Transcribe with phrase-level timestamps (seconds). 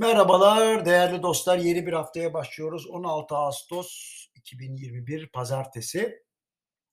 [0.00, 1.58] Merhabalar değerli dostlar.
[1.58, 2.86] Yeni bir haftaya başlıyoruz.
[2.86, 6.22] 16 Ağustos 2021 Pazartesi.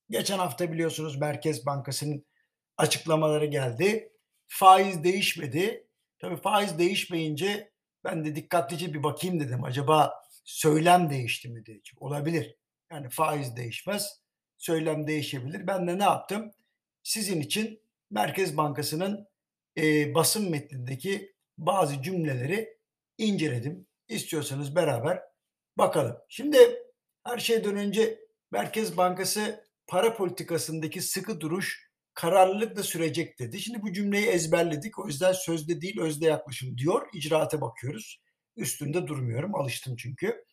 [0.10, 2.26] Geçen hafta biliyorsunuz Merkez Bankası'nın
[2.78, 4.12] açıklamaları geldi.
[4.48, 5.88] Faiz değişmedi.
[6.20, 7.72] Tabii faiz değişmeyince
[8.04, 9.64] ben de dikkatlice bir bakayım dedim.
[9.64, 10.14] Acaba
[10.44, 11.82] söylem değişti mi diye.
[11.98, 12.56] Olabilir.
[12.92, 14.22] Yani faiz değişmez.
[14.58, 15.68] Söylem değişebilir.
[15.68, 16.52] Ben de ne yaptım?
[17.04, 17.82] Sizin için
[18.12, 19.28] Merkez Bankası'nın
[19.78, 22.77] e, basın metnindeki bazı cümleleri
[23.18, 23.88] inceledim.
[24.08, 25.22] İstiyorsanız beraber
[25.78, 26.18] bakalım.
[26.30, 26.58] Şimdi
[27.26, 28.20] her şeyden önce
[28.52, 33.60] Merkez Bankası para politikasındaki sıkı duruş kararlılıkla sürecek dedi.
[33.60, 35.00] Şimdi bu cümleyi ezberledik.
[35.00, 37.08] O yüzden sözde değil özde yaklaşım diyor.
[37.14, 38.22] İcraate bakıyoruz.
[38.56, 39.56] Üstünde durmuyorum.
[39.56, 40.44] Alıştım çünkü.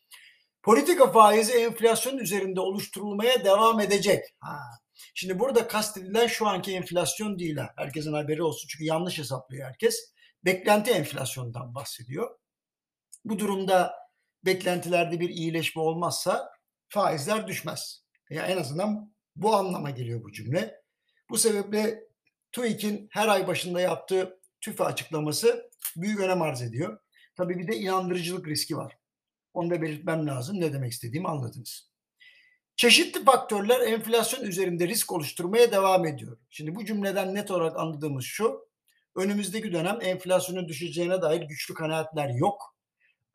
[0.63, 4.23] Politika faizi enflasyon üzerinde oluşturulmaya devam edecek.
[4.39, 4.59] Ha.
[5.13, 7.57] Şimdi burada kastedilen şu anki enflasyon değil.
[7.77, 10.13] Herkesin haberi olsun çünkü yanlış hesaplıyor herkes.
[10.45, 12.37] Beklenti enflasyondan bahsediyor.
[13.25, 13.95] Bu durumda
[14.45, 16.51] beklentilerde bir iyileşme olmazsa
[16.89, 18.05] faizler düşmez.
[18.29, 20.81] Ya yani en azından bu anlama geliyor bu cümle.
[21.29, 22.03] Bu sebeple
[22.51, 26.99] TÜİK'in her ay başında yaptığı tüfe açıklaması büyük önem arz ediyor.
[27.35, 28.97] Tabii bir de inandırıcılık riski var.
[29.53, 30.59] Onu da belirtmem lazım.
[30.59, 31.91] Ne demek istediğimi anladınız.
[32.75, 36.37] Çeşitli faktörler enflasyon üzerinde risk oluşturmaya devam ediyor.
[36.49, 38.67] Şimdi bu cümleden net olarak anladığımız şu.
[39.15, 42.74] Önümüzdeki dönem enflasyonun düşeceğine dair güçlü kanaatler yok.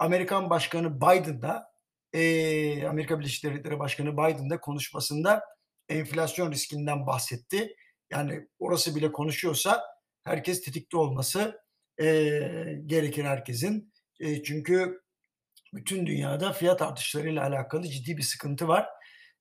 [0.01, 1.73] Amerikan Başkanı Biden da
[2.13, 5.43] e, Amerika Birleşik Devletleri Başkanı Biden da konuşmasında
[5.89, 7.77] enflasyon riskinden bahsetti.
[8.11, 9.85] Yani orası bile konuşuyorsa
[10.25, 11.61] herkes tetikte olması
[12.01, 12.07] e,
[12.87, 13.93] gerekir herkesin.
[14.21, 15.01] E, çünkü
[15.75, 18.89] bütün dünyada fiyat artışlarıyla alakalı ciddi bir sıkıntı var.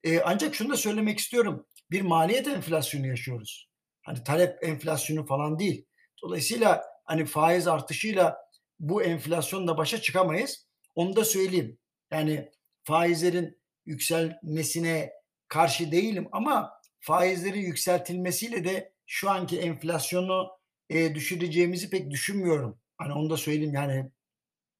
[0.04, 1.66] E, ancak şunu da söylemek istiyorum.
[1.92, 3.70] Bir maliyet enflasyonu yaşıyoruz.
[4.02, 5.86] Hani talep enflasyonu falan değil.
[6.24, 8.49] Dolayısıyla hani faiz artışıyla
[8.80, 10.68] bu enflasyonla başa çıkamayız.
[10.96, 11.78] Onu da söyleyeyim.
[12.12, 12.52] Yani
[12.84, 15.14] faizlerin yükselmesine
[15.48, 20.50] karşı değilim ama faizlerin yükseltilmesiyle de şu anki enflasyonu
[20.90, 22.80] e, düşüreceğimizi pek düşünmüyorum.
[22.98, 24.12] Hani onu da söyleyeyim yani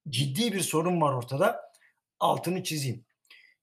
[0.08, 1.60] ciddi bir sorun var ortada.
[2.20, 3.04] Altını çizeyim.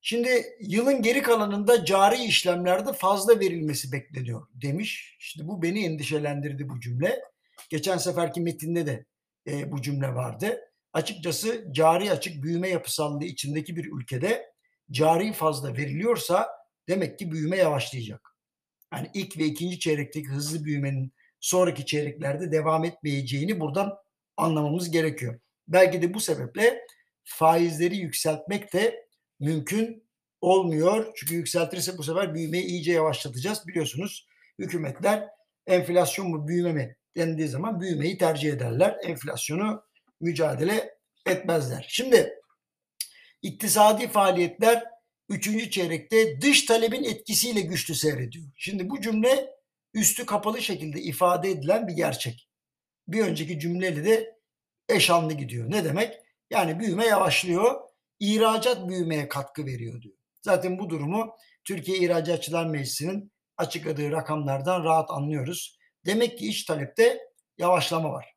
[0.01, 5.17] Şimdi yılın geri kalanında cari işlemlerde fazla verilmesi bekleniyor demiş.
[5.19, 7.21] İşte bu beni endişelendirdi bu cümle.
[7.69, 9.05] Geçen seferki metinde de
[9.47, 10.59] e, bu cümle vardı.
[10.93, 14.53] Açıkçası cari açık büyüme yapısallığı içindeki bir ülkede
[14.91, 16.47] cari fazla veriliyorsa
[16.87, 18.35] demek ki büyüme yavaşlayacak.
[18.93, 23.97] Yani ilk ve ikinci çeyrekteki hızlı büyümenin sonraki çeyreklerde devam etmeyeceğini buradan
[24.37, 25.39] anlamamız gerekiyor.
[25.67, 26.81] Belki de bu sebeple
[27.23, 29.07] faizleri yükseltmek de
[29.39, 30.07] mümkün
[30.41, 31.13] olmuyor.
[31.15, 33.67] Çünkü yükseltirse bu sefer büyümeyi iyice yavaşlatacağız.
[33.67, 34.27] Biliyorsunuz
[34.59, 35.29] hükümetler
[35.67, 38.97] enflasyon mu büyüme mi dendiği zaman büyümeyi tercih ederler.
[39.03, 39.83] Enflasyonu
[40.21, 41.85] mücadele etmezler.
[41.89, 42.33] Şimdi
[43.41, 44.83] iktisadi faaliyetler
[45.29, 48.45] üçüncü çeyrekte dış talebin etkisiyle güçlü seyrediyor.
[48.55, 49.49] Şimdi bu cümle
[49.93, 52.49] üstü kapalı şekilde ifade edilen bir gerçek.
[53.07, 54.35] Bir önceki cümleyle de
[54.89, 55.71] eşanlı gidiyor.
[55.71, 56.15] Ne demek?
[56.49, 57.75] Yani büyüme yavaşlıyor,
[58.19, 60.15] ihracat büyümeye katkı veriyor diyor.
[60.41, 61.35] Zaten bu durumu
[61.65, 65.76] Türkiye İhracatçılar Meclisi'nin açıkladığı rakamlardan rahat anlıyoruz.
[66.07, 67.19] Demek ki iç talepte
[67.57, 68.33] yavaşlama var.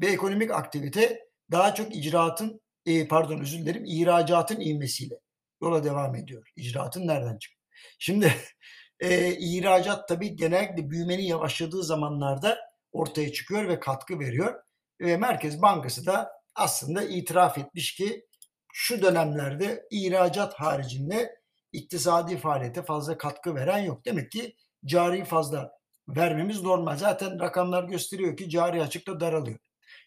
[0.00, 5.14] Ve ekonomik aktivite daha çok icraatın, e, pardon özür dilerim, ihracatın inmesiyle
[5.62, 6.52] yola devam ediyor.
[6.56, 7.60] İcraatın nereden çıktı?
[7.98, 8.34] Şimdi
[9.00, 12.58] e, ihracat tabii genellikle büyümenin yavaşladığı zamanlarda
[12.92, 14.62] ortaya çıkıyor ve katkı veriyor.
[15.00, 18.26] Ve Merkez Bankası da aslında itiraf etmiş ki
[18.72, 21.40] şu dönemlerde ihracat haricinde
[21.72, 24.04] iktisadi faaliyete fazla katkı veren yok.
[24.04, 25.79] Demek ki cari fazla
[26.16, 26.96] vermemiz normal.
[26.96, 29.58] Zaten rakamlar gösteriyor ki cari açıkta daralıyor.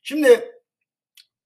[0.04, 0.52] Şimdi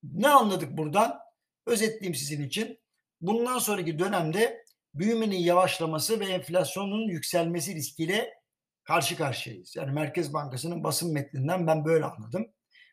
[0.04, 1.20] ne anladık buradan?
[1.66, 2.80] Özetleyeyim sizin için.
[3.22, 8.34] Bundan sonraki dönemde büyümenin yavaşlaması ve enflasyonun yükselmesi riskiyle
[8.84, 9.76] karşı karşıyayız.
[9.76, 12.48] Yani Merkez Bankası'nın basın metninden ben böyle anladım.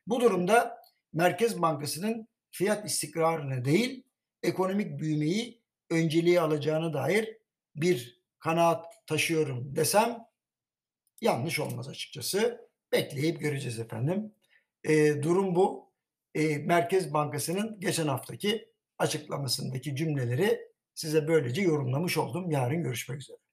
[0.07, 0.79] Bu durumda
[1.13, 4.05] Merkez Bankası'nın fiyat istikrarını değil,
[4.43, 7.39] ekonomik büyümeyi önceliğe alacağını dair
[7.77, 10.19] bir kanaat taşıyorum desem
[11.21, 12.69] yanlış olmaz açıkçası.
[12.93, 14.35] Bekleyip göreceğiz efendim.
[14.85, 15.93] E, durum bu.
[16.35, 18.69] E, Merkez Bankası'nın geçen haftaki
[18.99, 20.61] açıklamasındaki cümleleri
[20.95, 22.51] size böylece yorumlamış oldum.
[22.51, 23.44] Yarın görüşmek üzere.